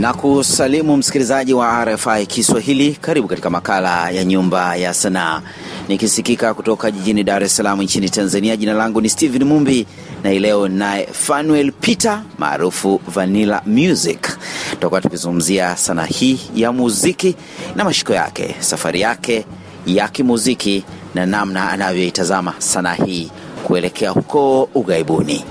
na 0.00 0.14
kusalimu 0.14 0.96
msikilizaji 0.96 1.54
wa 1.54 1.84
RFI 1.84 2.26
Kiswahili. 2.26 2.92
Karibu 3.00 3.28
katika 3.28 3.50
makala 3.50 4.10
ya 4.10 4.24
Nyumba 4.24 4.76
ya 4.76 4.94
Sanaa, 4.94 5.42
nikisikika 5.88 6.54
kutoka 6.54 6.90
jijini 6.90 7.24
Dar 7.24 7.42
es 7.44 7.56
Salaam 7.56 7.82
nchini 7.82 8.10
Tanzania. 8.10 8.56
Jina 8.56 8.72
langu 8.72 9.00
ni 9.00 9.08
Steven 9.08 9.44
Mumbi 9.44 9.86
na 10.24 10.32
ileo 10.32 10.58
leo 10.58 10.68
naye 10.68 11.08
Fanuel 11.12 11.72
Peter 11.72 12.22
maarufu 12.38 13.00
Vanilla 13.08 13.62
Music. 13.66 14.38
Tutakuwa 14.70 15.00
tukizungumzia 15.00 15.76
sanaa 15.76 16.04
hii 16.04 16.40
ya 16.54 16.72
muziki 16.72 17.36
na 17.76 17.84
mashiko 17.84 18.12
yake, 18.12 18.54
safari 18.58 19.00
yake 19.00 19.44
ya 19.86 20.08
kimuziki 20.08 20.84
na 21.14 21.26
namna 21.26 21.70
anavyoitazama 21.70 22.54
sanaa 22.58 22.94
hii 22.94 23.30
kuelekea 23.64 24.10
huko 24.10 24.62
ughaibuni. 24.74 25.44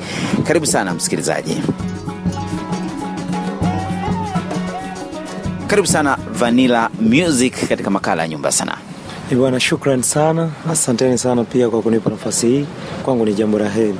Karibu 0.43 0.65
sana 0.65 0.93
msikilizaji. 0.93 1.57
Karibu 5.67 5.87
sana 5.87 6.17
Vanilla 6.31 6.89
Music 7.01 7.67
katika 7.69 7.89
makala 7.89 8.21
ya 8.21 8.27
nyumba 8.27 8.51
sana. 8.51 8.77
Bwana, 9.37 9.59
shukran 9.59 10.01
sana, 10.01 10.49
asanteni 10.71 11.17
sana 11.17 11.43
pia 11.43 11.69
kwa 11.69 11.81
kunipa 11.81 12.09
nafasi 12.09 12.47
hii. 12.47 12.65
Kwangu 13.03 13.25
ni 13.25 13.33
jambo 13.33 13.59
la 13.59 13.69
heri. 13.69 13.95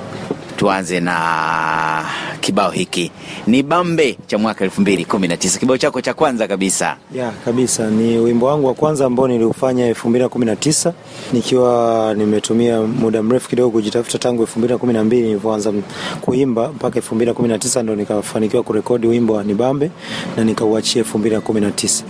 Tuanze 0.58 1.00
na 1.00 2.06
kibao 2.42 2.72
hiki 2.72 3.12
ni 3.48 3.64
Bambe 3.64 4.18
cha 4.28 4.38
mwaka 4.38 4.64
elfu 4.64 4.82
mbili 4.82 5.06
kumi 5.06 5.28
na 5.28 5.38
tisa, 5.38 5.60
kibao 5.60 5.78
chako 5.78 6.02
cha 6.02 6.14
kwanza 6.14 6.48
kabisa. 6.48 6.98
Ya 7.16 7.32
kabisa, 7.46 7.90
ni 7.90 8.18
wimbo 8.18 8.46
wangu 8.46 8.68
wa 8.68 8.74
kwanza 8.74 9.06
ambao 9.06 9.28
niliufanya 9.28 9.86
elfu 9.88 10.10
mbili 10.10 10.24
na 10.24 10.30
kumi 10.30 10.46
na 10.46 10.56
tisa 10.56 10.94
nikiwa 11.34 12.14
nimetumia 12.18 12.82
muda 12.82 13.24
mrefu 13.24 13.50
kidogo 13.50 13.72
kujitafuta 13.72 14.18
tangu 14.18 14.42
elfu 14.42 14.60
mbili 14.60 14.74
na 14.74 14.78
kumi 14.80 14.94
na 14.94 15.04
mbili 15.04 15.22
nilivyoanza 15.28 15.74
kuimba 16.22 16.68
mpaka 16.68 16.96
elfu 16.96 17.16
mbili 17.16 17.30
na 17.32 17.34
kumi 17.34 17.48
na 17.50 17.60
tisa 17.60 17.84
ndo 17.84 17.96
nikafanikiwa 17.96 18.64
kurekodi 18.64 19.08
wimbo 19.08 19.34
wa 19.34 19.44
ni 19.44 19.54
Bambe 19.54 19.92
na 20.38 20.44
nikauachia 20.44 21.00
elfu 21.02 21.18
mbili 21.20 21.36
na 21.36 21.42
kumi 21.42 21.62
na 21.62 21.72
tisa. 21.72 22.04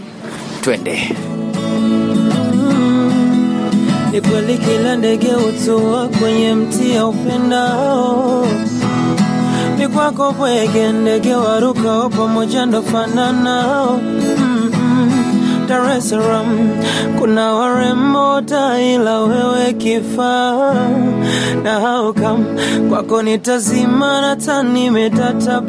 Twende. 0.62 1.16
Ni 4.18 4.22
kweli 4.24 4.58
kila 4.58 4.96
ndege 4.96 5.32
hutua 5.34 6.08
kwenye 6.08 6.54
mti 6.54 6.92
ya 6.96 7.06
upendao, 7.06 8.48
ni 9.78 9.88
kwako 9.88 10.34
pweke 10.34 10.92
ndege 10.92 11.36
warukao 11.36 12.10
pamoja 12.10 12.66
ndo 12.66 12.82
fananao. 12.82 14.00
Dar 15.68 15.98
es 15.98 16.10
Salaam. 16.10 16.80
Kuna 17.20 17.54
warembo 17.54 18.42
ila 18.80 19.20
wewe 19.22 19.74
kifaa 19.74 20.74
na 21.64 21.80
haukam 21.80 22.46
kwako 22.90 23.22
nitazima 23.22 24.22
na 24.22 24.36
tani 24.36 24.90
metata 24.92 25.62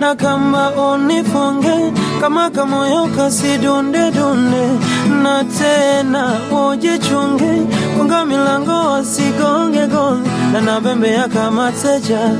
na 0.00 0.14
kamba 0.14 0.70
unifunge 0.70 1.92
kama 2.20 2.50
kamoyo 2.50 3.06
kasidunde 3.16 4.10
dunde 4.10 4.68
na 5.22 5.44
tena 5.44 6.32
ujichunge 6.70 7.62
kunga 7.98 8.24
milango 8.24 8.72
wasigonge 8.92 9.86
gonge. 9.86 10.28
Na 10.52 10.60
nabembea 10.60 11.28
kama 11.28 11.72
teja. 11.72 12.30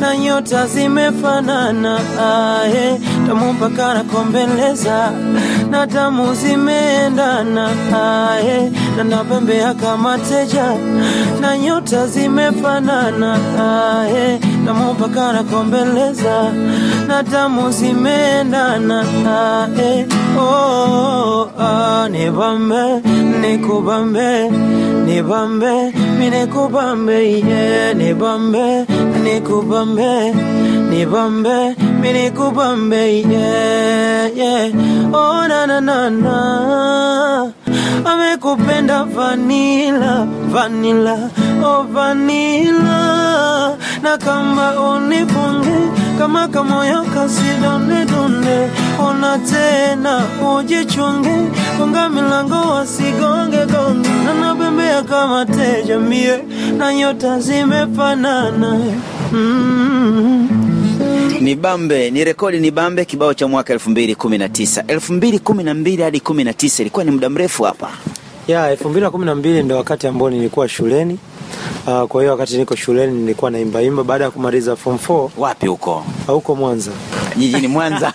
Na 0.00 0.16
nyota 0.16 0.66
zimefanana 0.66 1.98
aye 2.62 3.00
tamu 3.26 3.52
mpaka 3.52 3.94
nakombeleza 3.94 5.12
na 5.70 5.86
damu 5.86 6.34
zimeendana 6.34 7.68
aye 8.30 8.72
na 8.96 9.04
napembea 9.04 9.74
kama 9.74 10.18
teja 10.18 10.72
na 11.40 11.58
nyota 11.58 12.06
zimefanana 12.06 13.38
aye 14.02 14.40
tamu 14.66 14.94
mpaka 14.94 15.32
nakombeleza 15.32 16.52
na 17.08 17.22
damu 17.22 17.70
zimeendana 17.72 19.04
aye 19.26 20.06
oh, 20.38 21.48
ah, 21.58 22.08
nibambe 22.10 23.00
nikubambe 23.40 24.50
nibambe 25.06 25.92
minikubambe 26.18 27.30
yeah, 27.40 27.94
nibambe 27.96 28.86
nikubambe 29.24 30.34
nibambe 30.90 31.76
minikubambe 32.00 33.20
yeah, 33.22 34.36
yeah. 34.36 34.70
oh, 35.12 35.48
na, 35.48 35.66
na, 35.66 35.80
na, 35.80 36.10
na. 36.10 37.41
Amekupenda 38.04 39.04
vanila 39.04 40.26
vanila 40.52 41.30
oh, 41.64 41.82
vanila 41.82 43.76
na 44.02 44.18
kamba 44.18 44.80
unifunge 44.80 45.90
kama 46.18 46.48
kamoyo 46.48 47.02
kasidonde 47.14 48.04
donde 48.04 48.70
ona 48.98 49.38
tena 49.38 50.22
ujichunge. 50.56 51.50
Konga 51.78 52.08
milango 52.08 52.54
wasigonge 52.70 53.66
gonge. 53.66 54.08
Na 54.24 54.34
nabembea 54.34 55.02
kama 55.02 55.46
teja 55.46 55.98
mie. 55.98 56.38
Na 56.78 56.94
nyota 56.94 57.40
zimefanana. 57.40 58.78
Mm. 59.32 60.48
Ni 61.42 61.54
Bambe 61.54 62.10
ni 62.10 62.24
rekodi 62.24 62.60
ni 62.60 62.70
Bambe, 62.70 63.04
kibao 63.04 63.34
cha 63.34 63.48
mwaka 63.48 63.72
elfu 63.72 63.90
mbili 63.90 64.14
kumi 64.14 64.38
na 64.38 64.48
tisa. 64.48 64.84
Elfu 64.88 65.12
mbili 65.12 65.38
kumi 65.38 65.64
na 65.64 65.74
mbili 65.74 66.02
hadi 66.02 66.20
kumi 66.20 66.44
na 66.44 66.52
tisa 66.52 66.82
ilikuwa 66.82 67.04
ni 67.04 67.10
muda 67.10 67.28
mrefu 67.30 67.62
hapa. 67.62 67.90
Ya 68.48 68.70
elfu 68.70 68.88
mbili 68.88 69.04
na 69.04 69.10
kumi 69.10 69.24
na 69.26 69.34
mbili 69.34 69.62
ndo 69.62 69.76
wakati 69.76 70.06
ambao 70.06 70.30
nilikuwa 70.30 70.68
shuleni. 70.68 71.18
Uh, 71.86 72.02
kwa 72.02 72.22
hiyo 72.22 72.32
wakati 72.32 72.58
niko 72.58 72.76
shuleni 72.76 73.12
nilikuwa 73.20 73.50
naimbaimba 73.50 74.04
baada 74.04 74.24
ya 74.24 74.30
kumaliza 74.30 74.76
form 74.76 74.96
4 75.08 75.28
wapi 75.38 75.66
huko? 75.66 76.04
Huko 76.26 76.54
Mwanza. 76.56 76.90
Jijini 77.36 77.68
Mwanza. 77.76 78.12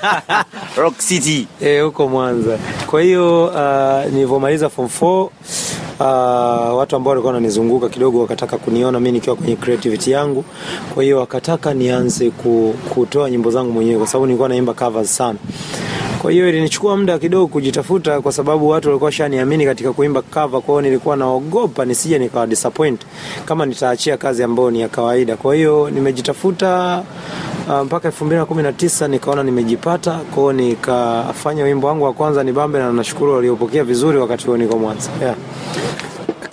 Rock 0.78 0.98
City. 0.98 1.48
Eh, 1.62 1.84
huko 1.84 2.08
Mwanza. 2.08 2.58
Kwa 2.86 3.02
hiyo 3.02 3.46
uh, 3.46 4.14
nilivyomaliza 4.14 4.70
form 4.70 4.90
4 5.02 5.30
Uh, 6.00 6.04
watu 6.78 6.96
ambao 6.96 7.10
walikuwa 7.12 7.34
wananizunguka 7.34 7.90
kidogo 7.90 8.22
wakataka 8.22 8.58
kuniona 8.58 9.00
mimi 9.00 9.12
nikiwa 9.12 9.36
kwenye 9.36 9.56
creativity 9.56 10.12
yangu, 10.12 10.46
kwa 10.94 11.04
hiyo 11.04 11.20
wakataka 11.20 11.74
nianze 11.74 12.30
ku, 12.30 12.74
kutoa 12.90 13.30
nyimbo 13.30 13.52
zangu 13.52 13.72
mwenyewe 13.72 13.98
kwa 13.98 14.08
sababu 14.08 14.26
nilikuwa 14.26 14.50
naimba 14.50 14.74
covers 14.74 15.18
sana. 15.18 15.40
Kwa 16.22 16.32
hiyo 16.32 16.50
ilinichukua 16.50 16.98
muda 16.98 17.20
kidogo 17.20 17.48
kujitafuta, 17.48 18.22
kwa 18.22 18.32
sababu 18.32 18.70
watu 18.70 18.88
walikuwa 18.88 19.12
shaniamini 19.12 19.66
katika 19.66 19.94
kuimba 19.94 20.22
cover. 20.22 20.62
Kwa 20.62 20.74
hiyo 20.74 20.82
nilikuwa 20.82 21.16
naogopa 21.18 21.86
nisije 21.86 22.20
nikawa 22.20 22.48
disappoint 22.48 23.02
kama 23.46 23.66
nitaachia 23.66 24.18
kazi 24.18 24.44
ambayo 24.44 24.72
ni 24.72 24.82
ya 24.82 24.88
kawaida. 24.90 25.36
Kwa 25.38 25.56
hiyo 25.56 25.90
nimejitafuta 25.90 27.04
uh, 27.70 27.82
mpaka 27.82 28.08
elfu 28.08 28.26
mbili 28.26 28.40
na 28.40 28.46
kumi 28.46 28.64
na 28.64 28.74
tisa 28.74 29.08
nikaona 29.08 29.44
nimejipata. 29.44 30.12
Kwa 30.12 30.38
hiyo 30.44 30.54
nikafanya 30.54 31.64
wimbo 31.64 31.88
wangu 31.88 32.04
wa 32.04 32.14
kwanza 32.14 32.44
ni 32.44 32.52
Bambe, 32.52 32.80
na 32.80 32.92
nashukuru 32.94 33.34
waliopokea 33.34 33.84
vizuri 33.84 34.18
wakati 34.18 34.48
huo 34.48 34.58
niko 34.58 34.78
Mwanza 34.78 35.10
yeah. 35.22 35.36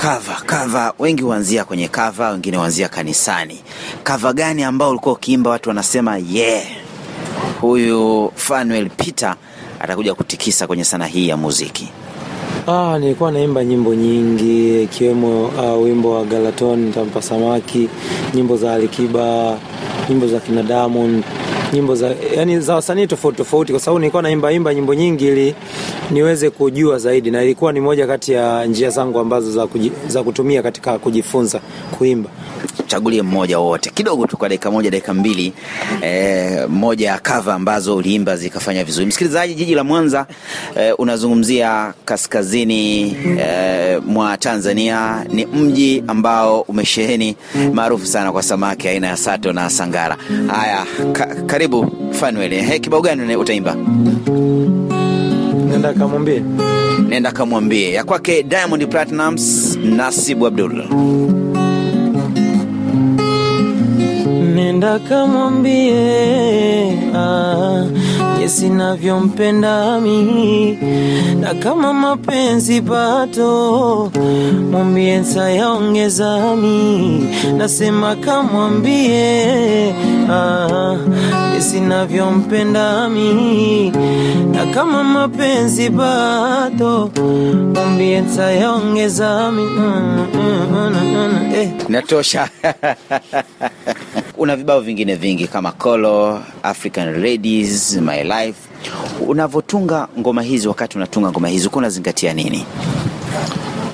Kava 0.05 0.35
kava, 0.47 0.93
wengi 0.99 1.23
huanzia 1.23 1.65
kwenye 1.65 1.89
kava, 1.89 2.31
wengine 2.31 2.57
huanzia 2.57 2.89
kanisani. 2.89 3.61
Kava 4.03 4.33
gani 4.33 4.63
ambao 4.63 4.91
ulikuwa 4.91 5.15
ukiimba 5.15 5.51
watu 5.51 5.69
wanasema 5.69 6.19
yeah, 6.31 6.65
huyu 7.61 8.33
Fanuel 8.35 8.91
Peter 8.91 9.37
atakuja 9.81 10.15
kutikisa 10.15 10.67
kwenye 10.67 10.85
sanaa 10.85 11.07
hii 11.07 11.29
ya 11.29 11.37
muziki? 11.37 11.89
Ah, 12.67 12.99
nilikuwa 12.99 13.33
naimba 13.33 13.65
nyimbo 13.65 13.95
nyingi 13.95 14.83
ikiwemo 14.83 15.45
uh, 15.47 15.83
wimbo 15.85 16.15
wa 16.15 16.25
Galaton 16.25 16.93
Tampa 16.93 17.23
samaki, 17.23 17.89
nyimbo 18.35 18.57
za 18.57 18.75
Alikiba, 18.75 19.59
nyimbo 20.09 20.27
za 20.27 20.41
kina 20.41 20.63
Diamond, 20.63 21.25
nyimbo 21.75 21.95
za 21.95 22.15
yani 22.37 22.61
za 22.61 22.75
wasanii 22.75 23.07
tofauti 23.07 23.37
tofauti, 23.39 23.73
kwa 23.73 23.81
sababu 23.81 23.99
nilikuwa 23.99 24.23
naimba 24.23 24.53
imba 24.53 24.75
nyimbo 24.75 24.95
nyingi 24.95 25.27
ili 25.27 25.55
niweze 26.11 26.51
kujua 26.51 26.99
zaidi, 26.99 27.31
na 27.31 27.43
ilikuwa 27.43 27.73
ni 27.73 27.81
moja 27.81 28.07
kati 28.07 28.33
ya 28.33 28.65
njia 28.67 28.91
zangu 28.91 29.19
ambazo 29.19 29.51
za, 29.53 29.67
kuji, 29.67 29.93
za 30.09 30.23
kutumia 30.23 30.63
katika 30.63 30.99
kujifunza 30.99 31.61
kuimba. 31.99 32.31
Chagulie 32.95 33.23
mmoja 33.23 33.59
wote 33.59 33.91
kidogo 33.91 34.27
tu 34.27 34.37
kwa 34.37 34.49
dakika 34.49 34.71
moja 34.71 34.91
dakika 34.91 35.15
mbili, 35.15 35.53
eh, 36.03 36.69
moja 36.69 37.07
ya 37.09 37.19
kava 37.19 37.55
ambazo 37.55 37.97
uliimba 37.97 38.37
zikafanya 38.37 38.85
vizuri. 38.85 39.07
Msikilizaji, 39.07 39.55
jiji 39.55 39.75
la 39.75 39.85
Mwanza 39.85 40.27
eh, 40.77 40.95
unazungumzia 40.99 41.95
kaskazini 42.05 43.17
eh, 43.39 44.03
mwa 44.07 44.37
Tanzania, 44.37 45.27
ni 45.33 45.47
mji 45.47 46.05
ambao 46.07 46.61
umesheheni 46.61 47.37
maarufu 47.73 48.07
sana 48.07 48.33
kwa 48.33 48.43
samaki 48.43 48.89
aina 48.89 49.07
ya 49.07 49.17
sato 49.17 49.53
na 49.53 49.71
sangara. 49.71 50.17
Haya, 50.47 50.87
ka, 51.13 51.27
karibu 51.27 51.93
Fanuel, 52.13 52.53
eh, 52.53 52.81
kibao 52.81 53.01
gani 53.01 53.37
utaimba? 53.37 53.75
Nenda 55.71 55.93
kamwambie 55.95 56.43
Nenda 57.09 57.33
kamwambie 57.33 57.93
ya 57.93 58.05
kwake 58.05 58.43
Diamond 58.43 58.89
Platnumz, 58.89 59.77
Nasibu 59.77 60.47
Abdul. 60.47 60.85
Nenda 64.85 64.99
kamwambie 65.09 66.99
ah, 67.17 67.85
jinsi 68.39 68.69
navyompenda 68.69 70.01
mi, 70.01 70.77
na 71.41 71.55
kama 71.55 71.93
mapenzi 71.93 72.81
bado 72.81 74.11
mwambie 74.71 75.19
ntayaongeza 75.19 76.57
nasema 77.57 78.17
kamwambie 78.17 79.95
ah, 80.31 80.97
navyompenda 81.81 83.09
mi, 83.09 83.91
na 84.53 84.67
kama 84.75 85.05
mapenzi 85.05 85.89
bado 85.91 87.11
mwambie 87.75 88.21
ntayaongeza 88.21 89.53
mi 89.53 89.63
mm, 89.63 90.27
mm, 90.35 90.67
mm, 90.73 90.95
mm, 91.15 91.55
eh. 91.55 91.71
Natosha. 91.89 92.49
Una 94.37 94.57
vibao 94.57 94.81
vingine 94.81 95.15
vingi 95.17 95.47
kama 95.47 95.73
Kolo, 95.73 96.41
African 96.63 97.23
Ladies, 97.23 97.97
My 97.97 98.23
Life. 98.25 98.59
Unavyotunga 99.27 100.09
ngoma 100.19 100.43
hizi, 100.43 100.69
wakati 100.69 100.97
unatunga 100.97 101.31
ngoma 101.31 101.49
hizi 101.49 101.67
uko 101.69 101.79
unazingatia 101.79 102.33
nini? 102.35 102.67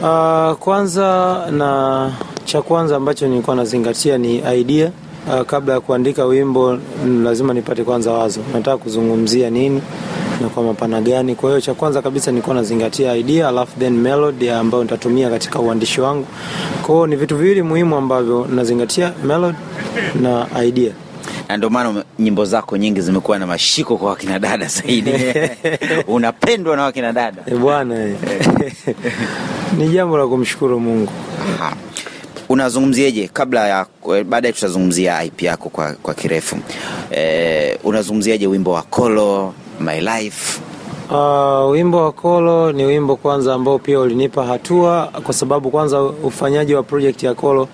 Uh, 0.03 0.53
kwanza 0.53 1.37
na 1.51 2.13
cha 2.45 2.63
kwanza 2.63 2.97
ambacho 2.97 3.29
nilikuwa 3.29 3.57
nazingatia 3.57 4.19
ni 4.19 4.43
idea. 4.61 4.91
Uh, 5.29 5.43
kabla 5.47 5.75
ya 5.75 5.81
kuandika 5.81 6.25
wimbo 6.25 6.79
mm, 7.05 7.25
lazima 7.25 7.55
nipate 7.55 7.85
kwanza 7.85 8.13
wazo, 8.13 8.41
nataka 8.53 8.77
kuzungumzia 8.77 9.51
nini 9.51 9.83
na 10.41 10.49
kwa 10.49 10.63
mapana 10.63 11.01
gani. 11.01 11.35
Kwa 11.35 11.49
hiyo 11.51 11.61
cha 11.61 11.75
kwanza 11.75 12.03
kabisa 12.03 12.31
nilikuwa 12.31 12.57
nazingatia 12.57 13.17
idea, 13.17 13.49
alafu 13.49 13.79
then 13.79 13.93
melody 13.93 14.51
ambayo 14.51 14.83
nitatumia 14.85 15.31
katika 15.31 15.59
uandishi 15.61 16.01
wangu. 16.01 16.27
Kwa 16.83 16.95
hiyo 16.95 17.07
ni 17.07 17.17
vitu 17.17 17.37
viwili 17.37 17.63
muhimu 17.63 17.97
ambavyo 17.97 18.47
nazingatia, 18.55 19.13
melody 19.25 19.59
na 20.23 20.47
idea. 20.65 20.93
na 21.49 21.57
ndio 21.57 21.71
maana 21.71 22.05
nyimbo 22.19 22.45
zako 22.45 22.77
nyingi 22.77 23.01
zimekuwa 23.01 23.39
na 23.39 23.47
mashiko 23.47 23.97
kwa 23.97 24.11
wakina 24.11 24.39
dada 24.39 24.67
zaidi. 24.67 25.13
Unapendwa 26.09 26.77
na 26.77 26.83
wakina 26.83 27.13
dada. 27.13 27.43
Eh, 27.47 27.59
bwana 27.59 28.05
eh. 28.07 28.17
ni 29.79 29.89
jambo 29.89 30.19
la 30.19 30.27
kumshukuru 30.27 30.81
Mungu. 30.81 31.13
Aha. 31.55 31.77
Unazungumziaje 32.51 33.29
kabla 33.33 33.69
ya 33.69 33.87
baadaye 34.25 34.53
tutazungumzia 34.53 35.25
IP 35.25 35.43
yako 35.43 35.69
kwa, 35.69 35.93
kwa 35.93 36.15
kirefu 36.15 36.57
e, 37.17 37.79
unazungumziaje 37.85 38.47
wimbo 38.47 38.71
wa 38.73 38.83
Kolo 38.83 39.55
My 39.81 40.01
Life? 40.01 40.61
Uh, 41.11 41.71
wimbo 41.71 42.05
wa 42.05 42.13
Kolo 42.13 42.73
ni 42.73 42.85
wimbo 42.85 43.17
kwanza 43.17 43.55
ambao 43.55 43.79
pia 43.79 44.01
ulinipa 44.01 44.45
hatua, 44.47 45.07
kwa 45.25 45.35
sababu 45.35 45.71
kwanza 45.71 46.03
ufanyaji 46.03 46.75
wa 46.75 46.83
project 46.83 47.23
ya 47.23 47.35
Kolo 47.35 47.69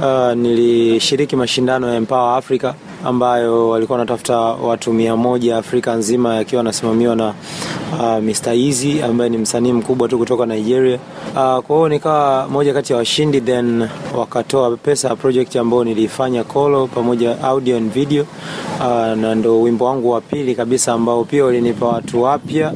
uh, 0.00 0.32
nilishiriki 0.32 1.36
mashindano 1.36 1.88
ya 1.88 1.94
Empower 1.94 2.38
Africa 2.38 2.72
ambayo 3.04 3.68
walikuwa 3.68 3.98
wanatafuta 3.98 4.36
watu 4.38 4.92
mia 4.92 5.16
moja 5.16 5.56
Afrika 5.56 5.94
nzima 5.94 6.34
yakiwa 6.36 6.60
anasimamiwa 6.60 7.16
na 7.16 7.34
uh, 7.98 8.18
Mr. 8.24 8.52
Easy 8.54 9.02
ambaye 9.02 9.30
ni 9.30 9.38
msanii 9.38 9.72
mkubwa 9.72 10.08
tu 10.08 10.18
kutoka 10.18 10.46
Nigeria. 10.46 10.98
Uh, 11.30 11.58
kwa 11.58 11.76
hiyo 11.76 11.88
nikawa 11.88 12.48
moja 12.48 12.74
kati 12.74 12.92
ya 12.92 12.96
washindi, 12.98 13.40
then 13.40 13.88
wakatoa 14.18 14.76
pesa 14.76 15.08
ya 15.08 15.16
project 15.16 15.56
ambayo 15.56 15.84
nilifanya 15.84 16.44
Kolo 16.44 16.86
pamoja 16.86 17.42
audio 17.42 17.76
and 17.76 17.92
video 17.92 18.26
uh, 18.80 18.86
na 19.18 19.34
ndo 19.34 19.62
wimbo 19.62 19.84
wangu 19.84 20.10
wa 20.10 20.20
pili 20.20 20.54
kabisa 20.54 20.92
ambao 20.92 21.24
pia 21.24 21.44
ulinipa 21.44 21.86
watu 21.86 22.22
wapya, 22.22 22.72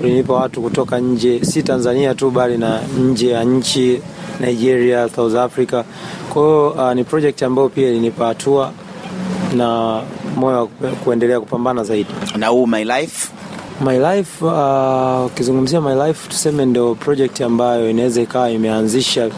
ulinipa 0.00 0.32
watu 0.34 0.62
kutoka 0.62 0.98
nje, 0.98 1.44
si 1.44 1.62
Tanzania 1.62 2.14
tu 2.14 2.30
bali 2.30 2.58
na 2.58 2.80
nje 3.00 3.28
ya 3.30 3.44
nchi 3.44 4.00
Nigeria, 4.40 5.08
South 5.08 5.34
Africa. 5.36 5.82
Kwa 6.32 6.42
hiyo 6.42 6.68
uh, 6.70 6.92
ni 6.92 7.04
project 7.04 7.42
ambayo 7.42 7.68
pia 7.68 7.88
ilinipa 7.88 8.26
hatua 8.26 8.72
na 9.54 10.00
moyo 10.36 10.58
wa 10.58 10.66
kuendelea 10.90 11.40
kupambana 11.40 11.84
zaidi. 11.84 12.10
Na 12.36 12.46
huu 12.46 12.66
My 12.66 12.84
Life 12.84 13.28
My 13.80 13.98
Life 13.98 14.40
uh, 14.44 15.28
My 15.82 15.94
Life 16.06 16.28
tuseme 16.28 16.66
ndio 16.66 16.94
project 16.94 17.40
ambayo 17.40 17.90
inaweza 17.90 18.22
ikawa 18.22 18.50
imeanzisha 18.50 19.30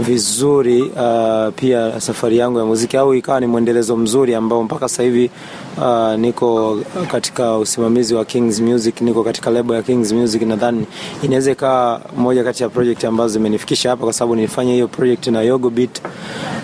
vizuri 0.00 0.82
uh, 0.82 1.54
pia 1.56 2.00
safari 2.00 2.38
yangu 2.38 2.58
ya 2.58 2.64
muziki 2.64 2.96
au 2.96 3.14
ikawa 3.14 3.40
ni 3.40 3.46
mwendelezo 3.46 3.96
mzuri 3.96 4.34
ambao 4.34 4.62
mpaka 4.62 4.88
sasa 4.88 5.02
hivi 5.02 5.30
uh, 5.78 6.14
niko 6.14 6.78
katika 7.10 7.58
usimamizi 7.58 8.14
wa 8.14 8.24
Kings 8.24 8.60
Music, 8.60 9.00
niko 9.00 9.24
katika 9.24 9.50
lebo 9.50 9.74
ya 9.74 9.82
Kings 9.82 10.12
Music. 10.12 10.42
Nadhani 10.42 10.86
inaweza 11.22 11.50
ikawa 11.50 12.00
moja 12.16 12.44
kati 12.44 12.62
ya 12.62 12.68
project 12.68 13.04
ambazo 13.04 13.28
zimenifikisha 13.32 13.90
hapa, 13.90 14.04
kwa 14.04 14.12
sababu 14.12 14.36
nilifanya 14.36 14.72
hiyo 14.72 14.88
project 14.88 15.26
na 15.26 15.42
Yogo 15.42 15.70
Beat 15.70 16.02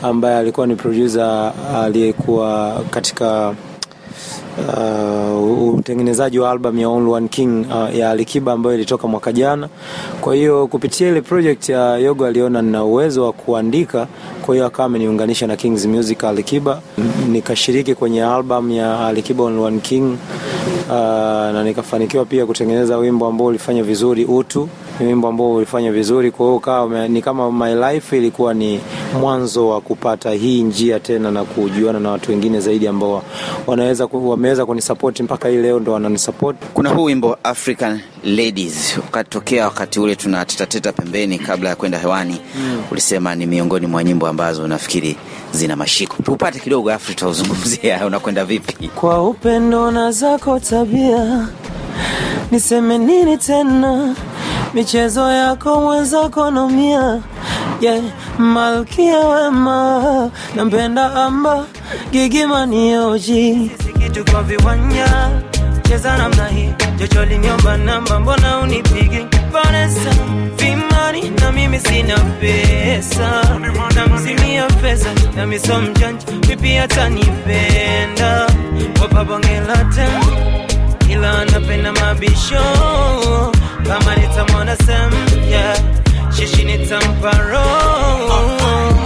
ambaye 0.02 0.36
alikuwa 0.36 0.66
ni 0.66 0.76
producer 0.76 1.52
aliyekuwa 1.76 2.80
katika 2.90 3.54
uh, 4.58 5.74
utengenezaji 5.74 6.38
wa 6.38 6.50
album 6.50 6.78
ya 6.78 6.88
Only 6.88 7.10
One 7.10 7.28
King 7.28 7.66
uh, 7.70 7.96
ya 7.96 8.10
Alikiba 8.10 8.52
ambayo 8.52 8.74
ilitoka 8.76 9.08
mwaka 9.08 9.32
jana. 9.32 9.68
Kwa 10.20 10.34
hiyo 10.34 10.66
kupitia 10.66 11.08
ile 11.08 11.20
project 11.20 11.68
ya 11.68 11.96
Yogo 11.98 12.26
aliona 12.26 12.62
nina 12.62 12.84
uwezo 12.84 13.24
wa 13.24 13.32
kuandika, 13.32 14.06
kwa 14.46 14.54
hiyo 14.54 14.66
akawa 14.66 14.86
ameniunganisha 14.86 15.46
na 15.46 15.56
Kings 15.56 15.86
Music 15.86 16.24
Alikiba, 16.24 16.80
nikashiriki 17.28 17.94
kwenye 17.94 18.24
album 18.24 18.70
ya 18.70 19.06
Alikiba 19.06 19.44
Only 19.44 19.60
One 19.62 19.78
King 19.80 20.16
uh, 20.88 20.94
na 21.52 21.64
nikafanikiwa 21.64 22.24
pia 22.24 22.46
kutengeneza 22.46 22.96
wimbo 22.96 23.26
ambao 23.26 23.46
ulifanya 23.46 23.82
vizuri 23.82 24.24
utu 24.24 24.68
ni 25.00 25.06
wimbo 25.06 25.28
ambao 25.28 25.54
ulifanya 25.54 25.92
vizuri, 25.92 26.30
kwa 26.30 26.46
hiyo 26.46 26.58
kawa 26.58 27.08
ni 27.08 27.22
kama 27.22 27.52
my 27.52 27.74
life 27.74 28.18
ilikuwa 28.18 28.54
ni 28.54 28.80
mwanzo 29.20 29.68
wa 29.68 29.80
kupata 29.80 30.30
hii 30.30 30.62
njia 30.62 31.00
tena 31.00 31.30
na 31.30 31.44
kujuana 31.44 32.00
na 32.00 32.10
watu 32.10 32.30
wengine 32.30 32.60
zaidi 32.60 32.88
ambao 32.88 33.22
wanaweza 33.66 34.08
wameweza 34.12 34.66
kunisupport 34.66 35.20
mpaka 35.20 35.48
hii 35.48 35.56
leo 35.56 35.80
ndo 35.80 35.92
wananisupport. 35.92 36.56
kuna 36.74 36.90
huu 36.90 37.04
wimbo 37.04 37.38
African 37.42 38.00
Ladies 38.24 38.98
ukatokea 38.98 39.64
wakati 39.64 40.00
ule 40.00 40.16
tunatetateta 40.16 40.92
pembeni 40.92 41.38
kabla 41.38 41.68
ya 41.68 41.76
kwenda 41.76 41.98
hewani 41.98 42.40
mm. 42.56 42.82
Ulisema 42.90 43.34
ni 43.34 43.46
miongoni 43.46 43.86
mwa 43.86 44.04
nyimbo 44.04 44.26
ambazo 44.26 44.68
nafikiri 44.68 45.16
zina 45.52 45.76
mashiko. 45.76 46.16
Tupate 46.22 46.58
kidogo 46.60 46.92
afu 46.92 47.08
tutauzungumzia 47.12 48.00
unakwenda 48.06 48.44
vipi. 48.44 48.88
kwa 48.88 49.28
upendo 49.28 49.90
na 49.90 50.12
zako 50.12 50.60
tabia, 50.60 51.48
niseme 52.50 52.98
nini 52.98 53.36
tena? 53.38 54.14
Michezo 54.74 55.30
yako 55.32 55.80
mwenzako 55.80 56.50
nomia, 56.50 57.20
yeah, 57.80 58.02
malkia 58.38 59.18
wema, 59.20 60.30
nampenda 60.56 61.14
amba 61.14 61.64
gigimanioji 62.12 63.70
kitu 64.02 64.24
kwa 64.32 64.42
viwanja. 64.42 65.30
Cheza 65.88 66.16
namna 66.18 66.48
hii. 66.48 66.70
Niomba 67.40 67.76
namba 67.76 68.20
mbona 68.20 68.58
unipigi? 68.58 69.26
Vanessa 69.52 70.10
vimani 70.56 71.30
na 71.40 71.52
mimi 71.52 71.80
sina 71.80 72.18
pesa. 72.18 73.58
Namzimia 73.94 74.66
pesa 74.66 75.08
na 75.36 75.46
miso 75.46 75.80
mjanja. 75.80 76.26
Pipi 76.48 76.74
hatanipenda 76.74 78.46
wapabongela 79.02 79.76
tem 79.76 80.63
ila 81.10 81.38
anapenda 81.38 81.92
mabisho 81.92 82.62
kama 83.88 84.16
nitamwona 84.16 84.76
sem 84.76 85.10
yeah. 85.50 85.78
shishi 86.36 86.64
nitamparo 86.64 87.64
My 88.24 89.03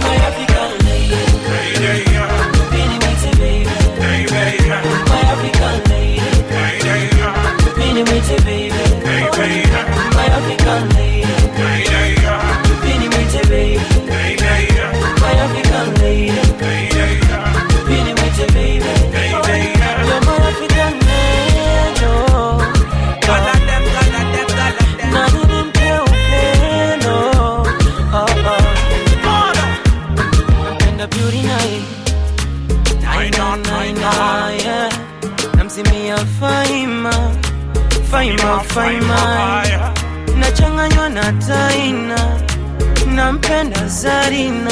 nampenda 43.41 43.87
Zarina, 43.87 44.71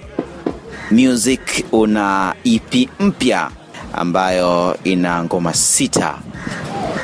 Music 0.90 1.40
una 1.72 2.34
EP 2.44 2.88
mpya 3.00 3.50
ambayo 3.92 4.76
ina 4.84 5.24
ngoma 5.24 5.54
sita. 5.54 6.14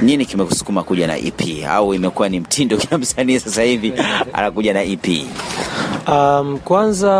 Nini 0.00 0.26
kimekusukuma 0.26 0.82
kuja 0.82 1.06
na 1.06 1.16
EP 1.18 1.40
au 1.68 1.94
imekuwa 1.94 2.28
ni 2.28 2.40
mtindo 2.40 2.76
kila 2.76 2.98
msanii 2.98 3.40
sasa 3.40 3.62
hivi 3.62 3.92
anakuja 4.32 4.72
na 4.72 4.82
EP? 4.82 5.06
Um, 6.08 6.58
kwanza 6.58 7.10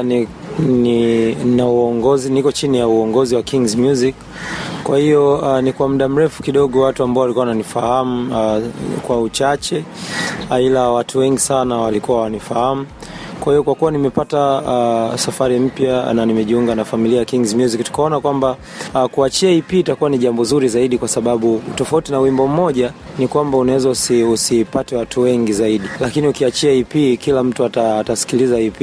uh, 0.00 0.06
ni, 0.06 0.28
ni 0.66 1.34
na 1.34 1.66
uongozi 1.66 2.30
niko 2.30 2.52
chini 2.52 2.78
ya 2.78 2.88
uongozi 2.88 3.34
wa 3.34 3.42
Kings 3.42 3.76
Music. 3.76 4.14
Kwa 4.86 4.98
hiyo 4.98 5.34
uh, 5.38 5.60
ni 5.60 5.72
kwa 5.72 5.88
muda 5.88 6.08
mrefu 6.08 6.42
kidogo 6.42 6.80
watu 6.80 7.02
ambao 7.02 7.22
walikuwa 7.22 7.46
wananifahamu 7.46 8.30
uh, 8.56 8.62
kwa 9.06 9.20
uchache 9.20 9.84
uh, 10.50 10.60
ila 10.62 10.90
watu 10.90 11.18
wengi 11.18 11.38
sana 11.38 11.76
walikuwa 11.76 12.20
wanifahamu. 12.22 12.86
Kwa 13.40 13.52
hiyo 13.52 13.62
kwa 13.62 13.74
kuwa 13.74 13.90
nimepata 13.90 14.56
uh, 14.60 15.14
safari 15.20 15.58
mpya 15.58 16.12
na 16.14 16.26
nimejiunga 16.26 16.74
na 16.74 16.84
familia 16.84 17.18
ya 17.18 17.24
Kings 17.24 17.54
Music, 17.54 17.84
tukaona 17.84 18.20
kwamba 18.20 18.56
uh, 18.94 19.04
kuachia 19.04 19.50
EP 19.50 19.72
itakuwa 19.72 20.10
ni 20.10 20.18
jambo 20.18 20.44
zuri 20.44 20.68
zaidi, 20.68 20.98
kwa 20.98 21.08
sababu 21.08 21.62
tofauti 21.74 22.12
na 22.12 22.20
wimbo 22.20 22.46
mmoja 22.46 22.92
ni 23.18 23.28
kwamba 23.28 23.58
unaweza 23.58 23.88
usi, 23.90 24.22
usipate 24.22 24.96
watu 24.96 25.20
wengi 25.20 25.52
zaidi, 25.52 25.84
lakini 26.00 26.28
ukiachia 26.28 26.72
EP 26.72 27.18
kila 27.20 27.42
mtu 27.44 27.64
ata, 27.64 27.98
atasikiliza 27.98 28.58
EP. 28.60 28.76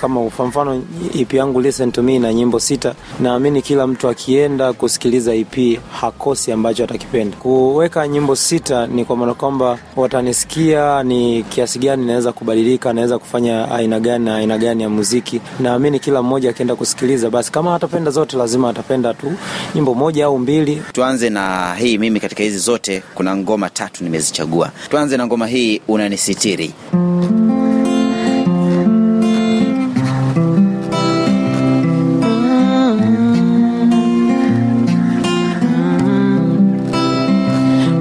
Kama 0.00 0.20
kwa 0.30 0.46
mfano 0.46 0.82
EP 1.18 1.34
yangu 1.34 1.60
Listen 1.60 1.92
to 1.92 2.02
Me 2.02 2.18
na 2.18 2.32
nyimbo 2.34 2.60
sita, 2.60 2.94
naamini 3.20 3.62
kila 3.62 3.86
mtu 3.86 4.08
akienda 4.08 4.72
kusikiliza 4.72 5.34
EP 5.34 5.80
hakosi 6.00 6.52
ambacho 6.52 6.84
atakipenda. 6.84 7.36
Kuweka 7.36 8.08
nyimbo 8.08 8.36
sita 8.36 8.86
ni 8.86 9.04
kwa 9.04 9.16
maana 9.16 9.34
kwamba 9.34 9.78
watanisikia 9.96 11.02
ni 11.02 11.42
kiasi 11.42 11.78
gani 11.78 12.06
naweza 12.06 12.32
kubadilika, 12.32 12.92
naweza 12.92 13.18
kufanya 13.18 13.70
aina 13.70 13.91
gani 14.00 14.24
na 14.24 14.36
aina 14.36 14.58
gani 14.58 14.82
ya 14.82 14.88
muziki. 14.88 15.40
Naamini 15.60 15.98
kila 15.98 16.22
mmoja 16.22 16.50
akienda 16.50 16.76
kusikiliza, 16.76 17.30
basi 17.30 17.52
kama 17.52 17.74
atapenda 17.74 18.10
zote, 18.10 18.36
lazima 18.36 18.68
atapenda 18.70 19.14
tu 19.14 19.32
nyimbo 19.74 19.94
moja 19.94 20.24
au 20.26 20.38
mbili. 20.38 20.82
Tuanze 20.92 21.30
na 21.30 21.74
hii. 21.74 21.98
Mimi 21.98 22.20
katika 22.20 22.42
hizi 22.42 22.58
zote 22.58 23.02
kuna 23.14 23.36
ngoma 23.36 23.70
tatu 23.70 24.04
nimezichagua. 24.04 24.70
Tuanze 24.90 25.16
na 25.16 25.26
ngoma 25.26 25.46
hii, 25.46 25.80
unanisitiri. 25.88 26.74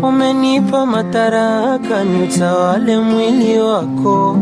umenipa 0.03 0.85
mataraka, 0.85 2.03
ni 2.03 2.23
utawale 2.23 2.99
mwili 2.99 3.59
wako 3.59 4.37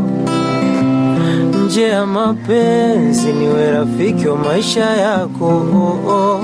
nje 1.70 1.82
ya 1.90 2.06
mapenzi 2.06 3.34
niwe 3.34 3.72
rafiki 3.72 4.28
wa 4.28 4.36
maisha 4.38 4.86
yako. 4.86 5.46
Oh, 5.46 6.12
oh. 6.12 6.40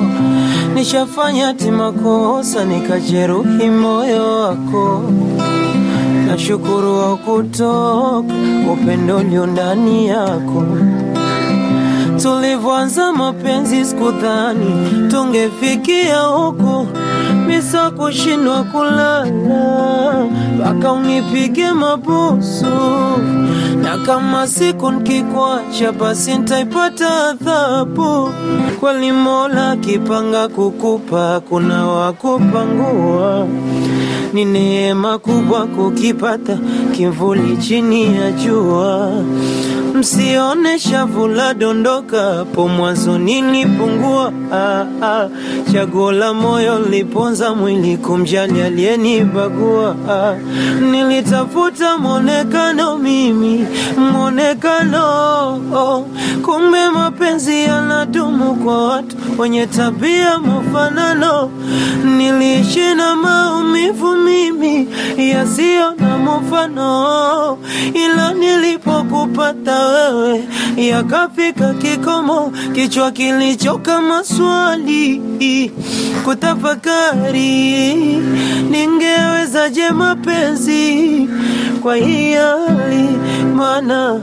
nishafanya 0.76 1.54
ti 1.54 1.72
makosa 1.72 2.66
nikajeruhi 2.66 3.70
moyo 3.70 4.40
wako. 4.42 5.02
Nashukuru 6.28 7.00
wa 7.00 7.18
kutoka 7.18 8.34
upendo 8.74 9.18
ulio 9.18 9.46
ndani 9.46 10.08
yako. 10.08 10.64
Tulivyoanza 12.22 13.14
mapenzi 13.14 13.86
sikudhani 13.86 15.08
tungefikia 15.12 16.20
huku 16.22 16.88
misa 17.48 17.92
kushindwa 17.92 18.64
kulala. 18.64 19.26
Mpaka 20.56 20.92
unipige 20.92 21.72
mabusu. 21.72 22.66
Na 23.84 23.98
kama 24.06 24.48
siku 24.48 24.92
nkikwacha 24.92 25.92
basi 25.92 26.34
ntaipata 26.38 27.28
adhabu. 27.30 28.30
Kweli 28.80 29.12
mola 29.12 29.76
kipanga 29.76 30.48
kukupa 30.48 31.42
kuna 31.50 31.88
wakupangua 31.88 33.48
ni 34.34 34.46
neema 34.46 35.18
kubwa 35.20 35.66
kukipata 35.68 36.58
kimvuli 36.92 37.58
chini 37.58 38.16
ya 38.16 38.32
jua. 38.32 39.12
Msione 39.96 40.80
shavu 40.80 41.28
la 41.28 41.54
dondoka 41.54 42.46
po 42.56 42.68
mwanzo 42.68 43.18
nilipungua 43.18 44.32
ah, 44.54 44.86
ah. 45.02 45.28
chaguo 45.74 46.12
la 46.12 46.34
moyo 46.34 46.80
liponza 46.80 47.45
mwili 47.56 47.98
kumjali 47.98 48.62
aliyenibagua. 48.62 49.96
Nilitafuta 50.92 51.98
mwonekano 51.98 52.98
mimi 52.98 53.66
mwonekano. 53.98 55.92
Kumbe 56.46 56.90
mapenzi 56.90 57.64
yanadumu 57.64 58.56
kwa 58.56 58.88
watu 58.88 59.16
wenye 59.38 59.68
tabia 59.68 60.40
mfanano. 60.40 61.50
Niliishi 62.18 62.94
na 62.96 63.16
maumivu 63.16 64.16
mimi 64.16 64.88
yasiyo 65.18 65.92
na 66.00 66.18
mfano. 66.18 67.58
Ila 67.94 68.34
nilipokupata 68.34 69.86
wewe 69.88 70.44
yakafika 70.78 71.74
kikomo. 71.74 72.52
Kichwa 72.74 73.12
kilichoka 73.12 74.02
maswali 74.02 75.22
kutafakari 76.26 77.25
ningewezaje 78.70 79.90
mapenzi 79.90 81.30
kwa 81.82 81.96
hiali 81.96 83.10
maana 83.56 84.22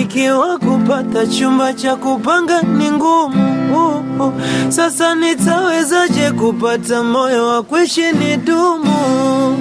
ikiwa 0.00 0.58
kupata 0.58 1.26
chumba 1.26 1.72
cha 1.72 1.96
kupanga 1.96 2.62
ni 2.62 2.90
ngumu. 2.90 4.32
Sasa 4.68 5.14
nitawezaje 5.14 6.30
kupata 6.30 7.02
moyo 7.02 7.46
wa 7.48 7.62
kuishi 7.62 8.12
ni 8.12 8.36
dumu? 8.36 9.56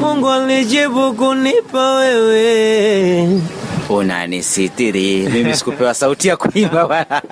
Mungu 0.00 0.28
alijibu 0.30 1.12
kunipa 1.12 1.94
wewe. 1.94 3.40
Unanisitiri. 3.88 5.28
Mimi 5.32 5.56
sikupewa 5.56 5.94
sauti 5.94 6.28
ya 6.28 6.36
kuimba 6.36 6.86
bwana. 6.86 7.22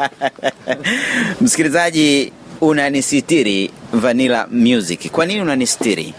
msikilizaji 1.41 2.33
unanisitiri 2.61 3.71
vanilla 3.93 4.47
music. 4.51 5.11
Kwa 5.11 5.27
nini 5.27 5.41
unanisitiri 5.43 6.15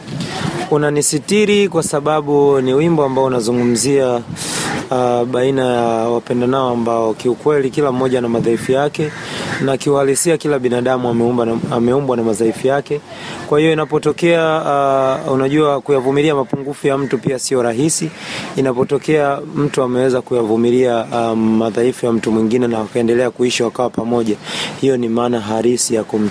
unanisitiri 0.72 1.70
kwa 1.70 1.84
sababu 1.84 2.62
ni 2.62 2.74
wimbo 2.74 3.04
ambao 3.04 3.26
unazungumzia 3.26 4.22
uh, 4.92 5.24
baina 5.24 5.66
ya 5.66 5.82
wapendanao 6.10 6.70
ambao 6.70 7.14
kiukweli 7.14 7.70
kila 7.70 7.92
mmoja 7.92 8.22
na 8.22 8.30
madhaifu 8.30 8.72
yake 8.72 9.12
na 9.62 9.78
kiuhalisia 9.78 10.38
kila 10.38 10.60
binadamu 10.60 11.10
ameumbwa 11.10 11.46
na, 11.46 12.24
na 12.24 12.24
madhaifu 12.24 12.68
yake. 12.68 13.02
Kwa 13.50 13.60
hiyo 13.60 13.74
inapotokea 13.74 14.62
uh, 15.26 15.34
unajua 15.34 15.82
kuyavumilia 15.82 16.36
mapungufu 16.36 16.88
ya 16.88 16.98
mtu 16.98 17.18
pia 17.18 17.40
sio 17.40 17.62
rahisi. 17.64 18.10
Inapotokea 18.56 19.40
mtu 19.56 19.82
ameweza 19.84 20.22
kuyavumilia 20.22 21.06
um, 21.14 21.58
madhaifu 21.58 22.06
ya 22.06 22.12
mtu 22.12 22.32
mwingine 22.32 22.68
na 22.68 22.80
wakaendelea 22.80 23.32
kuishi 23.32 23.64
wakawa 23.64 23.90
pamoja 23.90 24.36
hiyo 24.82 24.98
ni 24.98 25.10
maana 25.10 25.40
harisi 25.40 25.96
ya 25.96 26.04
kum, 26.04 26.30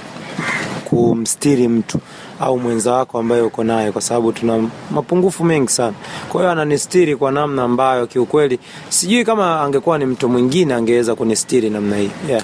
kumstiri 0.84 1.68
mtu 1.68 1.98
au 2.40 2.58
mwenza 2.58 2.92
wako 2.92 3.18
ambaye 3.18 3.42
uko 3.42 3.64
naye, 3.64 3.92
kwa 3.92 4.02
sababu 4.02 4.32
tuna 4.32 4.68
mapungufu 4.90 5.44
mengi 5.44 5.68
sana. 5.72 5.94
Kwa 6.28 6.40
hiyo 6.40 6.52
ananistiri 6.52 7.16
kwa 7.16 7.32
namna 7.32 7.62
ambayo 7.62 8.06
kiukweli 8.06 8.58
sijui 8.88 9.24
kama 9.24 9.60
angekuwa 9.60 9.98
ni 9.98 10.06
mtu 10.06 10.28
mwingine 10.28 10.74
angeweza 10.74 11.14
kunistiri 11.14 11.70
namna 11.70 11.96
hii 11.96 12.10
yeah. 12.28 12.42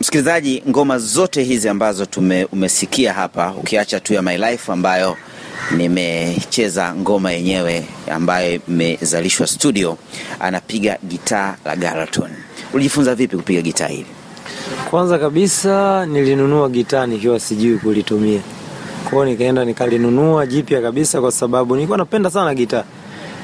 Msikilizaji, 0.00 0.62
ngoma 0.68 0.98
zote 0.98 1.42
hizi 1.42 1.68
ambazo 1.68 2.06
tume, 2.06 2.44
umesikia 2.52 3.12
hapa, 3.12 3.54
ukiacha 3.58 4.00
tu 4.00 4.14
ya 4.14 4.22
My 4.22 4.36
Life 4.38 4.72
ambayo 4.72 5.16
nimecheza 5.76 6.94
ngoma 6.94 7.32
yenyewe 7.32 7.84
ambayo 8.12 8.60
imezalishwa 8.68 9.46
studio, 9.46 9.98
anapiga 10.40 10.98
gitaa 11.08 11.56
la 11.64 11.76
Garaton. 11.76 12.30
Ulijifunza 12.72 13.14
vipi 13.14 13.36
kupiga 13.36 13.62
gitaa 13.62 13.86
hili? 13.86 14.06
Kwanza 14.90 15.18
kabisa 15.18 16.06
nilinunua 16.06 16.68
gitaa 16.68 17.06
nikiwa 17.06 17.40
sijui 17.40 17.78
kulitumia, 17.78 18.40
kwa 19.10 19.12
hiyo 19.12 19.24
nikaenda 19.24 19.64
nikalinunua 19.64 20.46
jipya 20.46 20.82
kabisa, 20.82 21.20
kwa 21.20 21.32
sababu 21.32 21.74
nilikuwa 21.74 21.98
napenda 21.98 22.30
sana 22.30 22.54
gitaa, 22.54 22.84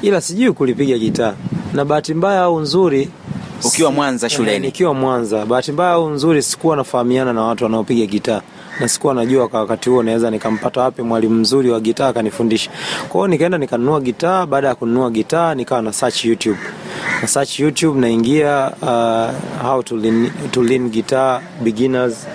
ila 0.02 0.21
sijui 0.21 0.52
kulipiga 0.52 0.99
gitaa, 0.99 1.35
na 1.75 1.85
bahati 1.85 2.14
mbaya 2.14 2.40
au 2.42 2.61
nzuri 2.61 3.09
Ukiwa 3.64 3.92
Mwanza 3.92 4.26
Eh, 4.26 4.33
shuleni? 4.33 4.66
nikiwa 4.66 4.95
Mwanza, 4.95 5.47
bahati 5.47 5.73
mbaya 5.73 5.90
au 5.90 6.11
nzuri, 6.11 6.42
sikuwa 6.42 6.76
nafahamiana 6.76 7.33
na 7.33 7.42
watu 7.42 7.64
wanaopiga 7.64 8.07
gitaa 8.07 8.40
na 8.81 8.88
sikuwa 8.88 9.14
najua 9.14 9.49
kwa 9.49 9.61
wakati 9.61 9.91
huo 9.91 10.02
naweza 10.02 10.31
nikampata 10.31 10.81
wapi 10.81 11.02
mwalimu 11.02 11.35
mzuri 11.35 11.71
wa 11.71 11.81
gitaa 11.81 12.09
akanifundisha. 12.09 12.71
Kwa 13.09 13.21
hiyo 13.21 13.29
nikaenda 13.29 13.59
nikanunua 13.59 14.00
gitaa. 14.00 14.47
Baada 14.47 14.69
ya 14.69 14.75
kununua 14.75 15.11
gitaa, 15.11 15.55
nikawa 15.55 15.83
na 15.83 15.93
search 15.93 16.25
YouTube, 16.25 16.59
na 17.23 17.29
search 17.29 17.61
YouTube 17.61 18.00
naingia 18.00 18.73
uh, 18.83 19.62
how 19.67 19.83
to 19.83 19.97
learn, 19.97 20.31
to 20.50 20.62
learn 20.62 20.91
guitar 20.91 21.43
beginners. 21.62 22.26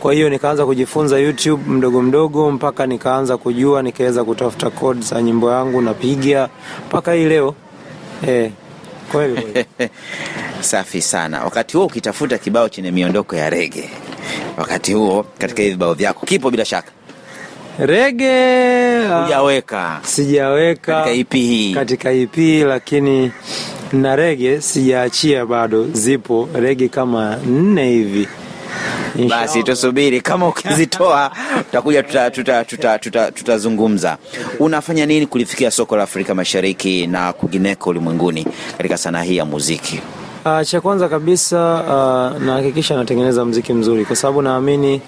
Kwa 0.00 0.12
hiyo 0.14 0.30
nikaanza 0.30 0.66
kujifunza 0.66 1.18
YouTube 1.18 1.62
mdogo 1.70 2.02
mdogo 2.02 2.50
mpaka 2.50 2.86
nikaanza 2.86 3.36
kujua, 3.36 3.82
nikaweza 3.82 4.24
kutafuta 4.24 4.70
chords 4.70 5.10
za 5.10 5.22
nyimbo 5.22 5.50
yangu 5.52 5.80
napiga 5.82 6.48
mpaka 6.88 7.12
hii 7.12 7.24
leo 7.24 7.54
eh, 8.26 8.50
kweli 9.12 9.42
kweli. 9.42 9.66
Safi 10.60 11.02
sana. 11.02 11.44
Wakati 11.44 11.76
huo 11.76 11.86
ukitafuta 11.86 12.38
kibao 12.38 12.68
chenye 12.68 12.90
miondoko 12.90 13.36
ya 13.36 13.50
rege, 13.50 13.90
wakati 14.56 14.92
huo 14.92 15.26
katika 15.38 15.62
hivi 15.62 15.74
vibao 15.74 15.94
vyako 15.94 16.26
kipo 16.26 16.50
bila 16.50 16.64
shaka, 16.64 16.90
Rege 17.78 18.30
ah, 19.06 19.22
hujaweka 19.22 20.00
sijaweka 20.02 20.94
katika 20.94 21.14
EP 21.14 21.32
hii. 21.32 21.74
katika 21.74 22.10
EP, 22.12 22.36
lakini 22.66 23.32
na 23.92 24.16
rege 24.16 24.60
sijaachia 24.60 25.46
bado, 25.46 25.86
zipo 25.92 26.48
rege 26.54 26.88
kama 26.88 27.36
nne 27.46 27.88
hivi. 27.90 28.28
Basi 29.28 29.62
tusubiri, 29.62 30.20
kama 30.20 30.48
ukizitoa 30.48 31.30
tutakuja 31.64 32.02
tutazungumza 32.02 32.64
tuta, 32.64 32.98
tuta, 32.98 33.30
tuta, 33.32 33.58
tuta 33.58 34.18
Unafanya 34.58 35.06
nini 35.06 35.26
kulifikia 35.26 35.70
soko 35.70 35.96
la 35.96 36.02
Afrika 36.02 36.34
Mashariki 36.34 37.06
na 37.06 37.32
kwingineko 37.32 37.90
ulimwenguni 37.90 38.46
katika 38.76 38.96
sanaa 38.98 39.22
hii 39.22 39.36
ya 39.36 39.44
muziki? 39.44 40.00
Uh, 40.48 40.62
cha 40.66 40.80
kwanza 40.80 41.08
kabisa 41.08 41.74
uh, 42.36 42.42
nahakikisha 42.42 42.96
natengeneza 42.96 43.44
mziki 43.44 43.72
mzuri, 43.72 44.04
kwa 44.04 44.16
sababu 44.16 44.42
naamini 44.42 45.00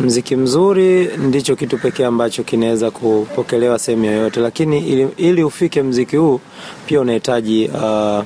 mziki 0.00 0.36
mzuri 0.36 1.10
ndicho 1.18 1.56
kitu 1.56 1.78
pekee 1.78 2.04
ambacho 2.04 2.42
kinaweza 2.42 2.90
kupokelewa 2.90 3.78
sehemu 3.78 4.04
yoyote, 4.04 4.40
lakini 4.40 4.78
ili, 4.88 5.08
ili 5.16 5.42
ufike 5.44 5.82
mziki 5.82 6.16
huu 6.16 6.40
pia 6.86 7.00
unahitaji 7.00 7.68
uh, 7.74 8.22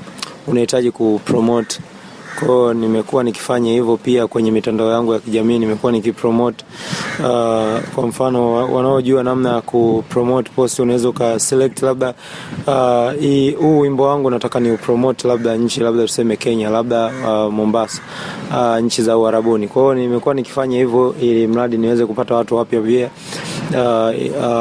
unahitaji 0.46 0.90
kupromote 0.90 1.80
kwa 2.38 2.48
hiyo 2.48 2.74
nimekuwa 2.74 3.24
nikifanya 3.24 3.72
hivyo 3.72 3.96
pia 3.96 4.26
kwenye 4.26 4.50
mitandao 4.50 4.90
yangu 4.90 5.12
ya 5.12 5.18
kijamii, 5.18 5.58
nimekuwa 5.58 5.92
nikipromote 5.92 6.64
uh, 7.18 7.24
kwa 7.94 8.06
mfano 8.08 8.52
wanaojua 8.74 9.22
namna 9.22 9.52
ya 9.52 9.60
kupromote 9.60 10.50
post, 10.56 10.78
unaweza 10.78 11.08
ukaselect 11.08 11.82
labda 11.82 12.14
uh, 12.66 13.12
huu 13.60 13.78
wimbo 13.80 14.02
wangu 14.04 14.30
nataka 14.30 14.60
ni 14.60 14.70
upromote 14.70 15.28
labda 15.28 15.56
nchi 15.56 15.80
labda 15.80 16.02
tuseme 16.02 16.36
Kenya, 16.36 16.70
labda 16.70 17.06
uh, 17.06 17.52
Mombasa, 17.52 18.02
uh, 18.50 18.78
nchi 18.78 19.02
za 19.02 19.18
Uarabuni. 19.18 19.68
Kwao 19.68 19.94
nimekuwa 19.94 20.34
nikifanya 20.34 20.78
hivyo 20.78 21.14
ili 21.20 21.46
mradi 21.46 21.78
niweze 21.78 22.06
kupata 22.06 22.34
watu 22.34 22.56
wapya 22.56 22.80
pia 22.80 23.10
uh, 23.70 23.76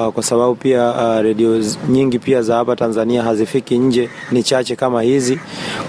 uh, 0.08 0.14
kwa 0.14 0.24
sababu 0.24 0.56
pia 0.56 0.90
uh, 0.92 1.22
redio 1.22 1.64
nyingi 1.90 2.20
pia 2.20 2.42
za 2.42 2.56
hapa 2.56 2.76
Tanzania 2.76 3.24
hazifiki 3.24 3.78
nje, 3.78 4.10
ni 4.32 4.44
chache 4.44 4.76
kama 4.76 5.02
hizi. 5.02 5.40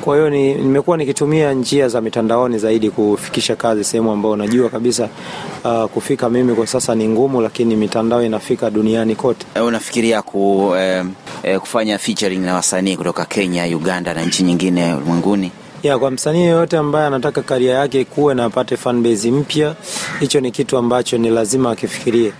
Kwa 0.00 0.16
hiyo 0.16 0.30
ni, 0.30 0.54
nimekuwa 0.54 0.96
nikitumia 0.96 1.52
njia 1.52 1.88
za 1.88 2.00
mitandaoni 2.00 2.58
zaidi 2.58 2.90
kufikisha 2.90 3.56
kazi 3.56 3.84
sehemu 3.84 4.10
ambayo 4.12 4.36
najua 4.36 4.68
kabisa 4.68 5.08
uh, 5.64 5.84
kufika 5.84 6.30
mimi 6.30 6.54
kwa 6.54 6.66
sasa 6.66 6.94
ni 6.94 7.08
ngumu, 7.08 7.40
lakini 7.40 7.76
mitandao 7.76 8.22
inafika 8.24 8.70
duniani 8.70 9.14
kote. 9.16 9.46
Eh, 9.54 9.64
Unafikiria 9.64 10.22
ku, 10.22 10.72
eh, 10.78 11.04
eh, 11.42 11.60
kufanya 11.60 11.98
featuring 11.98 12.38
na 12.40 12.54
wasanii 12.54 12.96
kutoka 12.96 13.24
Kenya, 13.24 13.64
Uganda 13.76 14.14
na 14.14 14.22
nchi 14.24 14.42
nyingine 14.42 14.94
ulimwenguni? 14.94 15.52
ya 15.82 15.98
kwa 15.98 16.10
msanii 16.10 16.40
yeyote 16.40 16.76
ambaye 16.76 17.06
anataka 17.06 17.42
karia 17.42 17.74
yake 17.74 18.00
ikuwe 18.00 18.34
na 18.34 18.44
apate 18.44 18.76
fanbase 18.76 19.30
mpya, 19.30 19.74
hicho 20.20 20.40
ni 20.40 20.50
kitu 20.50 20.76
ambacho 20.76 21.18
ni 21.18 21.30
lazima 21.30 21.70
akifikirie. 21.70 22.32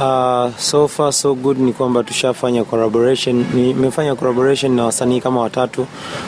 Uh, 0.00 0.50
so 0.56 0.88
far 0.88 1.12
so 1.12 1.34
good 1.34 1.58
ni 1.58 1.72
kwamba 1.72 2.02
tushafanya 2.04 2.64
collaboration, 2.64 3.44
nimefanya 3.54 4.14
collaboration 4.14 4.72
na 4.74 4.84
wasanii 4.84 5.20
kama 5.20 5.40
watatu 5.40 5.86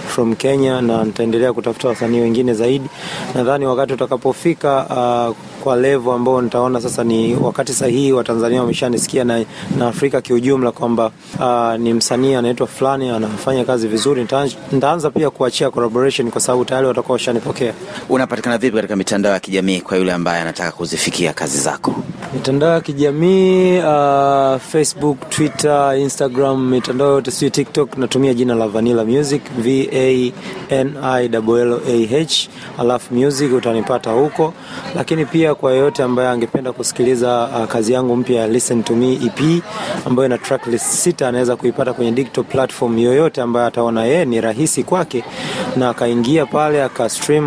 from 0.09 0.35
Kenya 0.37 0.81
na 0.81 1.05
nitaendelea 1.05 1.53
kutafuta 1.53 1.89
wasanii 1.89 2.21
wengine 2.21 2.55
zaidi. 2.55 2.89
Nadhani 3.35 3.67
wakati 3.67 3.93
utakapofika 3.93 4.87
uh, 5.31 5.37
kwa 5.65 5.77
level 5.77 6.13
ambao 6.13 6.43
nitaona 6.43 6.81
sasa 6.81 7.05
ni 7.05 7.35
wakati 7.35 7.73
sahihi 7.73 8.13
wa 8.13 8.25
Tanzania 8.25 8.61
wameshanisikia 8.61 9.25
na, 9.25 9.45
na 9.79 9.89
Afrika 9.89 10.21
kiujumla 10.21 10.73
kwamba 10.73 11.11
uh, 11.41 11.75
ni 11.81 11.95
msanii 11.95 12.35
anaitwa 12.35 12.67
fulani 12.67 13.09
anafanya 13.09 13.65
kazi 13.65 13.89
vizuri, 13.89 14.27
nitaanza 14.73 15.11
pia 15.11 15.31
kuachia 15.31 15.71
collaboration 15.71 16.31
kwa 16.31 16.41
sababu 16.41 16.65
tayari 16.65 16.87
watakuwa 16.87 17.13
washanipokea. 17.13 17.73
Unapatikana 18.09 18.59
vipi 18.59 18.77
katika 18.77 18.97
mitandao 18.97 19.33
ya 19.33 19.41
kijamii 19.41 19.81
kwa 19.81 19.97
yule 19.97 20.13
ambaye 20.13 20.43
anataka 20.43 20.73
kuzifikia 20.73 21.33
kazi 21.33 21.59
zako? 21.61 21.95
Mitandao 22.35 22.73
ya 22.75 22.81
kijamii 22.81 23.79
uh, 23.79 24.61
Facebook, 24.61 25.29
Twitter, 25.31 25.95
Instagram, 25.99 26.69
mitandao 26.71 27.13
yote 27.13 27.31
sio 27.31 27.49
TikTok, 27.51 27.97
natumia 27.99 28.35
jina 28.35 28.55
la 28.55 28.69
Vanilla 28.69 29.05
Music 29.05 29.43
V 29.59 29.89
A 29.93 30.33
N 30.75 30.97
I 31.03 31.29
L 31.59 31.81
A 31.89 32.23
H, 32.25 32.49
alafu 32.79 33.15
music 33.15 33.53
utanipata 33.55 34.11
huko, 34.11 34.55
lakini 34.97 35.25
pia 35.27 35.55
kwa 35.55 35.73
yeyote 35.73 36.03
ambaye 36.03 36.29
angependa 36.29 36.73
kusikiliza 36.73 37.49
uh, 37.59 37.65
kazi 37.67 37.93
yangu 37.93 38.17
mpya 38.17 38.41
ya 38.41 38.49
Listen 38.49 38.83
to 38.83 38.95
Me 38.97 39.13
EP 39.13 39.63
ambayo 40.07 40.27
ina 40.27 40.39
tracklist 40.39 40.87
sita, 40.87 41.29
anaweza 41.29 41.57
kuipata 41.57 41.93
kwenye 41.93 42.13
digital 42.13 42.45
platform 42.45 42.99
yoyote 42.99 43.41
ambayo 43.41 43.67
ataona 43.67 44.05
yeye 44.05 44.25
ni 44.25 44.41
rahisi 44.41 44.83
kwake, 44.83 45.25
na 45.77 45.89
akaingia 45.91 46.47
pale 46.47 46.83
aka 46.83 47.05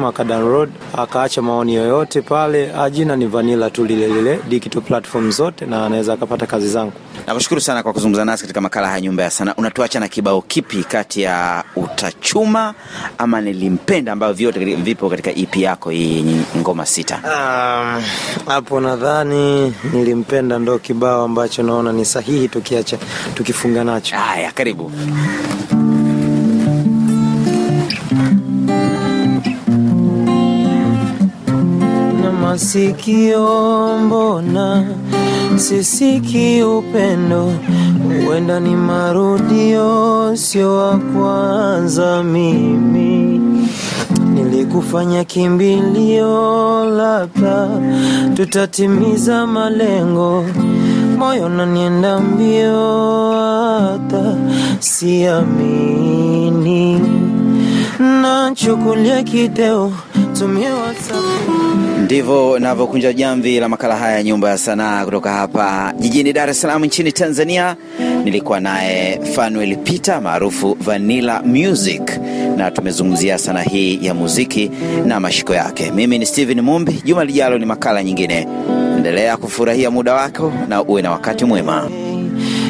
aka 0.08 0.68
akaacha 0.98 1.42
maoni 1.42 1.74
yoyote 1.76 2.22
pale. 2.22 2.72
ajina 2.80 3.16
ni 3.16 3.26
Vanilla 3.26 3.70
tu 3.70 3.86
lile 3.86 4.08
lile 4.08 4.40
digital 4.50 4.75
platform 4.82 5.32
zote, 5.32 5.66
na 5.66 5.86
anaweza 5.86 6.14
akapata 6.14 6.46
kazi 6.46 6.70
zangu. 6.70 6.94
Nakushukuru 7.28 7.62
sana 7.62 7.84
kwa 7.84 7.94
kuzungumza 7.94 8.26
nasi 8.26 8.42
katika 8.44 8.62
makala 8.62 8.88
haya 8.88 9.02
Nyumba 9.02 9.24
ya 9.24 9.30
Sanaa. 9.32 9.54
Unatuacha 9.58 10.00
na 10.00 10.08
kibao 10.08 10.42
kipi 10.42 10.84
kati 10.84 11.22
ya 11.22 11.64
Utachuma 11.76 12.74
ama 13.18 13.42
Nilimpenda, 13.42 14.12
ambayo 14.12 14.34
vyote 14.34 14.60
vipo 14.76 15.10
katika 15.10 15.32
EP 15.32 15.56
yako 15.56 15.90
hii 15.90 16.16
yenye 16.16 16.42
ngoma 16.58 16.86
sita? 16.86 17.20
Um, 17.24 18.04
hapo 18.46 18.80
nadhani 18.82 19.74
nilimpenda 19.94 20.60
ndo 20.60 20.80
kibao 20.80 21.24
ambacho 21.24 21.64
naona 21.64 21.92
ni 21.94 22.06
sahihi 22.06 22.48
tukiacha 22.48 22.98
tukifunga 23.34 23.84
nacho. 23.84 24.16
Haya, 24.16 24.52
karibu. 24.52 24.92
Masikio 32.56 33.98
mbona? 34.06 34.84
Sisiki 35.56 36.64
upendo 36.64 37.52
huenda 38.26 38.60
ni 38.60 38.76
marudio 38.76 40.32
sio 40.36 40.76
wa 40.78 40.98
kwanza 40.98 42.24
mimi. 42.24 43.42
Nilikufanya 44.34 45.24
kimbilio 45.24 46.86
labda 46.86 47.68
tutatimiza 48.34 49.48
malengo. 49.48 50.46
Moyo 51.18 51.50
nanienda 51.50 52.20
mbio 52.20 53.32
hata 53.32 54.36
siamini. 54.80 56.22
Nachukulia 58.22 59.16
whatsapp 59.16 59.92
Ndivyo 62.04 62.60
navyokunja 62.60 63.14
jamvi 63.14 63.60
la 63.60 63.70
makala 63.70 63.96
haya 63.96 64.16
ya 64.18 64.24
Nyumba 64.24 64.50
ya 64.50 64.58
Sanaa 64.58 65.06
kutoka 65.06 65.32
hapa 65.34 65.94
jijini 66.00 66.34
Dar 66.34 66.50
es 66.50 66.62
Salaam 66.62 66.86
nchini 66.86 67.12
Tanzania. 67.12 67.76
Nilikuwa 68.24 68.60
naye 68.60 69.20
Fanuel 69.36 69.78
Peter 69.78 70.22
maarufu 70.22 70.78
Vanilla 70.82 71.42
Music, 71.42 72.02
na 72.58 72.72
tumezungumzia 72.72 73.38
sanaa 73.38 73.62
hii 73.62 74.00
ya 74.02 74.14
muziki 74.14 74.72
na 75.06 75.20
mashiko 75.20 75.54
yake. 75.54 75.92
Mimi 75.92 76.20
ni 76.20 76.26
Steven 76.26 76.62
Mumbi. 76.62 77.02
Juma 77.06 77.26
lijalo 77.26 77.58
ni 77.58 77.66
makala 77.66 78.04
nyingine. 78.04 78.48
Endelea 78.98 79.38
kufurahia 79.38 79.92
muda 79.92 80.14
wako 80.14 80.54
na 80.68 80.84
uwe 80.84 81.02
na 81.02 81.12
wakati 81.12 81.46
mwema. 81.46 81.90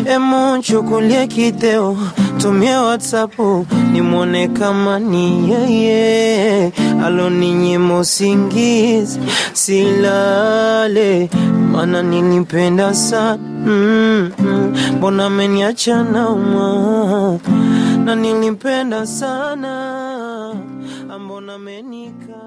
Emu 0.10 0.62
chukulie 0.62 1.28
tumie 2.38 2.76
WhatsApp 2.78 3.39
nimwone 3.91 4.48
kama 4.48 5.00
ni 5.00 5.52
yeye. 5.52 6.74
Aloninyima 7.06 8.00
usingizi 8.00 9.19
silale, 9.54 11.30
mana 11.71 12.02
nilipenda 12.02 12.93
sana. 12.93 13.38
Mm, 13.65 14.32
mm. 14.39 14.74
Mbona 14.98 15.26
ameniacha 15.26 16.04
naumwa 16.04 17.39
na 18.06 18.15
nilipenda 18.15 19.06
sana, 19.06 20.54
mbona 21.26 21.54
amenikana 21.54 22.44